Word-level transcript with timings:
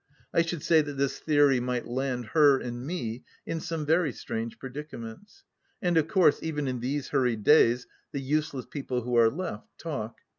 I 0.33 0.41
should 0.41 0.61
■ay 0.61 0.83
that 0.83 0.97
this 0.97 1.19
theory 1.19 1.59
might 1.59 1.85
land 1.87 2.29
her— 2.33 2.59
and 2.59 2.87
me— 2.87 3.23
in 3.45 3.59
some 3.59 3.85
very 3.85 4.11
strange 4.11 4.57
predicaments! 4.57 5.43
And 5.79 5.95
of 5.95 6.07
course, 6.07 6.41
even 6.41 6.67
in 6.67 6.79
these 6.79 7.09
hurried 7.09 7.43
days, 7.43 7.85
the 8.11 8.19
useless 8.19 8.65
people 8.65 9.01
who 9.01 9.15
are 9.15 9.29
left, 9.29 9.67
talk. 9.77 10.17